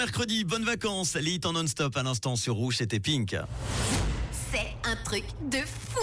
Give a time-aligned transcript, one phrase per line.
[0.00, 1.14] mercredi, bonnes vacances.
[1.16, 3.36] Lit en non-stop à l'instant sur Rouge, c'était Pink.
[4.50, 6.00] C'est un truc de fou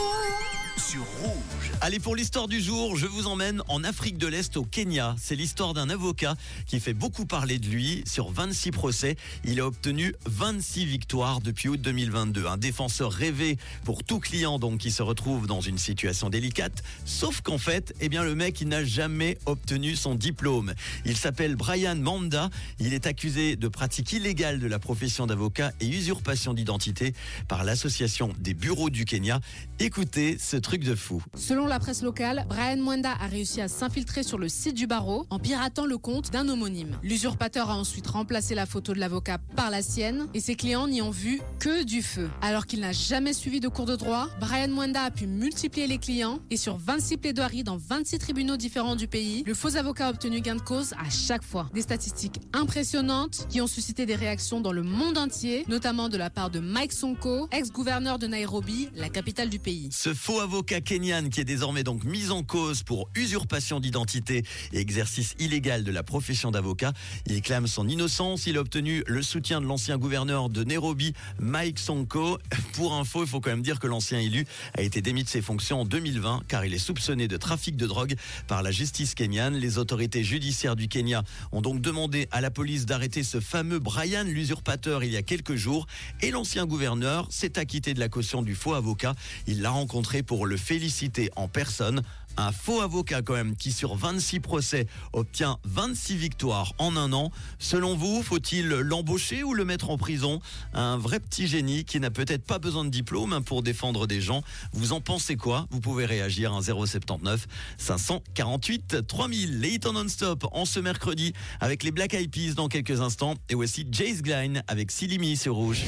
[0.96, 1.72] Rouge.
[1.82, 5.16] Allez, pour l'histoire du jour, je vous emmène en Afrique de l'Est, au Kenya.
[5.20, 8.04] C'est l'histoire d'un avocat qui fait beaucoup parler de lui.
[8.08, 12.46] Sur 26 procès, il a obtenu 26 victoires depuis août 2022.
[12.48, 16.84] Un défenseur rêvé pour tout client donc qui se retrouve dans une situation délicate.
[17.04, 20.74] Sauf qu'en fait, eh bien, le mec, n'a jamais obtenu son diplôme.
[21.06, 22.50] Il s'appelle Brian Manda.
[22.80, 27.14] Il est accusé de pratique illégale de la profession d'avocat et usurpation d'identité
[27.50, 29.42] par l'association des bureaux du Kenya.
[29.80, 31.22] Écoutez ce truc de fou.
[31.36, 35.26] Selon la presse locale, Brian Mwenda a réussi à s'infiltrer sur le site du barreau
[35.30, 36.98] en piratant le compte d'un homonyme.
[37.04, 41.02] L'usurpateur a ensuite remplacé la photo de l'avocat par la sienne et ses clients n'y
[41.02, 42.30] ont vu que du feu.
[42.42, 45.98] Alors qu'il n'a jamais suivi de cours de droit, Brian Mwenda a pu multiplier les
[45.98, 50.10] clients et sur 26 plaidoiries dans 26 tribunaux différents du pays, le faux avocat a
[50.12, 51.70] obtenu gain de cause à chaque fois.
[51.74, 56.30] Des statistiques impressionnantes qui ont suscité des réactions dans le monde entier, notamment de la
[56.30, 59.90] part de Mike Sonko, ex-gouverneur de Nairobi, la capitale du pays.
[59.92, 64.44] Ce faux avocat avocat kenyan qui est désormais donc mis en cause pour usurpation d'identité
[64.74, 66.92] et exercice illégal de la profession d'avocat.
[67.26, 68.48] Il clame son innocence.
[68.48, 72.38] Il a obtenu le soutien de l'ancien gouverneur de Nairobi, Mike Sonko.
[72.74, 74.46] Pour info, il faut quand même dire que l'ancien élu
[74.78, 77.88] a été démis de ses fonctions en 2020 car il est soupçonné de trafic de
[77.88, 78.16] drogue
[78.48, 79.56] par la justice kenyane.
[79.56, 81.24] Les autorités judiciaires du Kenya
[81.54, 85.56] ont donc demandé à la police d'arrêter ce fameux Brian l'usurpateur il y a quelques
[85.56, 85.88] jours
[86.22, 89.16] et l'ancien gouverneur s'est acquitté de la caution du faux avocat.
[89.48, 92.02] Il l'a rencontré pour le féliciter en personne.
[92.40, 97.32] Un faux avocat quand même qui sur 26 procès obtient 26 victoires en un an.
[97.58, 100.40] Selon vous, faut-il l'embaucher ou le mettre en prison?
[100.74, 104.22] Un vrai petit génie qui n'a peut-être pas besoin de diplôme hein, pour défendre des
[104.22, 104.44] gens.
[104.72, 105.66] Vous en pensez quoi?
[105.72, 107.48] Vous pouvez réagir à 079
[107.80, 109.60] 548 3000.
[109.60, 113.56] Les hits non-stop en ce mercredi avec les Black Eyed Peas dans quelques instants et
[113.56, 115.84] aussi Jace Gline avec Silimi sur Rouge.